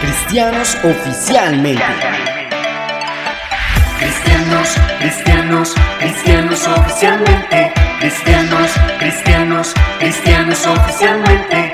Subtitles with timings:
[0.00, 1.82] Cristianos oficialmente.
[3.98, 7.72] Cristianos, cristianos, cristianos oficialmente.
[8.00, 11.69] Cristianos, cristianos, cristianos oficialmente.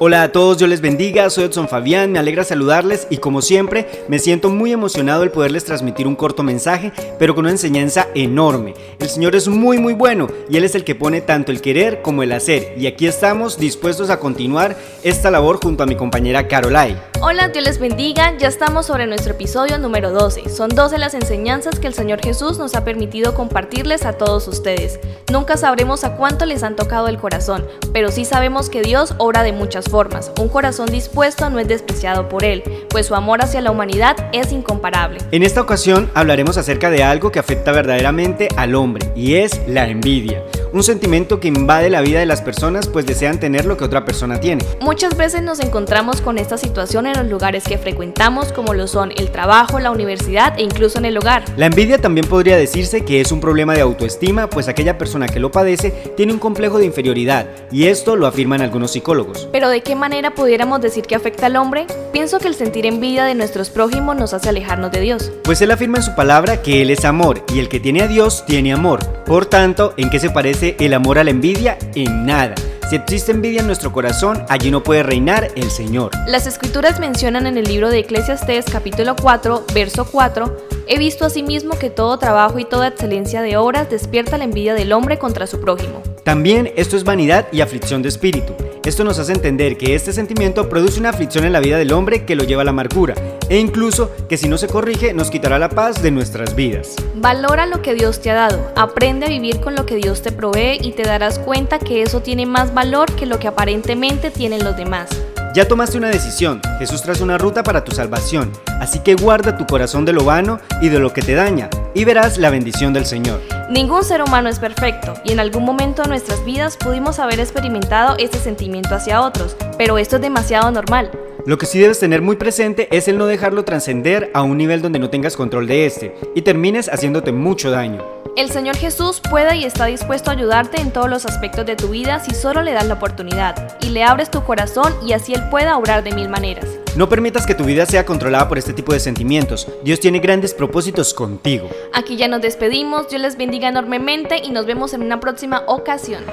[0.00, 4.04] Hola a todos, yo les bendiga, soy Edson Fabián, me alegra saludarles y como siempre
[4.06, 8.74] me siento muy emocionado el poderles transmitir un corto mensaje, pero con una enseñanza enorme.
[9.00, 12.00] El Señor es muy muy bueno y Él es el que pone tanto el querer
[12.00, 16.46] como el hacer y aquí estamos dispuestos a continuar esta labor junto a mi compañera
[16.46, 16.96] Carolai.
[17.20, 20.48] Hola, Dios les bendiga, ya estamos sobre nuestro episodio número 12.
[20.50, 25.00] Son 12 las enseñanzas que el Señor Jesús nos ha permitido compartirles a todos ustedes.
[25.32, 29.42] Nunca sabremos a cuánto les han tocado el corazón, pero sí sabemos que Dios obra
[29.42, 30.30] de muchas formas.
[30.40, 34.52] Un corazón dispuesto no es despreciado por Él, pues su amor hacia la humanidad es
[34.52, 35.18] incomparable.
[35.32, 39.88] En esta ocasión hablaremos acerca de algo que afecta verdaderamente al hombre, y es la
[39.88, 43.84] envidia un sentimiento que invade la vida de las personas pues desean tener lo que
[43.84, 44.64] otra persona tiene.
[44.80, 49.12] Muchas veces nos encontramos con esta situación en los lugares que frecuentamos como lo son
[49.16, 51.44] el trabajo, la universidad e incluso en el hogar.
[51.56, 55.40] La envidia también podría decirse que es un problema de autoestima pues aquella persona que
[55.40, 59.48] lo padece tiene un complejo de inferioridad y esto lo afirman algunos psicólogos.
[59.52, 61.86] Pero ¿de qué manera pudiéramos decir que afecta al hombre?
[62.12, 65.32] Pienso que el sentir envidia de nuestros prójimos nos hace alejarnos de Dios.
[65.44, 68.08] Pues él afirma en su palabra que él es amor y el que tiene a
[68.08, 69.17] Dios tiene amor.
[69.28, 71.76] Por tanto, ¿en qué se parece el amor a la envidia?
[71.94, 72.54] En nada.
[72.88, 76.12] Si existe envidia en nuestro corazón, allí no puede reinar el Señor.
[76.26, 80.56] Las escrituras mencionan en el libro de Eclesiastés capítulo 4, verso 4,
[80.86, 84.94] He visto asimismo que todo trabajo y toda excelencia de obras despierta la envidia del
[84.94, 86.02] hombre contra su prójimo.
[86.28, 88.52] También esto es vanidad y aflicción de espíritu.
[88.84, 92.26] Esto nos hace entender que este sentimiento produce una aflicción en la vida del hombre
[92.26, 93.14] que lo lleva a la amargura,
[93.48, 96.96] e incluso que si no se corrige nos quitará la paz de nuestras vidas.
[97.14, 100.30] Valora lo que Dios te ha dado, aprende a vivir con lo que Dios te
[100.30, 104.62] provee y te darás cuenta que eso tiene más valor que lo que aparentemente tienen
[104.62, 105.08] los demás.
[105.54, 109.64] Ya tomaste una decisión, Jesús trae una ruta para tu salvación, así que guarda tu
[109.64, 113.06] corazón de lo vano y de lo que te daña, y verás la bendición del
[113.06, 113.40] Señor.
[113.68, 118.16] Ningún ser humano es perfecto, y en algún momento de nuestras vidas pudimos haber experimentado
[118.18, 121.10] este sentimiento hacia otros, pero esto es demasiado normal.
[121.44, 124.80] Lo que sí debes tener muy presente es el no dejarlo trascender a un nivel
[124.80, 128.02] donde no tengas control de este, y termines haciéndote mucho daño.
[128.36, 131.88] El Señor Jesús puede y está dispuesto a ayudarte en todos los aspectos de tu
[131.88, 135.42] vida si solo le das la oportunidad y le abres tu corazón y así Él
[135.50, 136.77] pueda obrar de mil maneras.
[136.98, 139.68] No permitas que tu vida sea controlada por este tipo de sentimientos.
[139.84, 141.70] Dios tiene grandes propósitos contigo.
[141.94, 146.24] Aquí ya nos despedimos, Dios les bendiga enormemente y nos vemos en una próxima ocasión.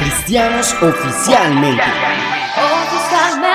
[0.00, 1.82] Cristianos oficialmente.
[2.58, 3.45] Oficialmente.